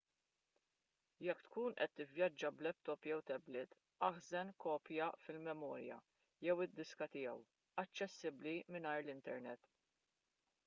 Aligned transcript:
jekk 1.25 1.41
tkun 1.47 1.73
qed 1.81 1.91
tivvjaġġa 1.97 2.49
b’laptop 2.61 3.03
jew 3.09 3.17
tablet 3.31 3.75
aħżen 4.07 4.49
kopja 4.65 5.09
fil-memorja 5.25 5.97
jew 6.47 6.55
id-diska 6.65 7.09
tiegħu 7.17 7.45
aċċessibbli 7.83 8.55
mingħajr 8.77 9.05
l-internet 9.05 9.69